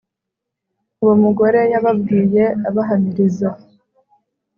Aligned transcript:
uwo 1.01 1.13
mugore 1.23 1.61
yababwiye 1.71 2.43
abahamiriza 2.67 3.49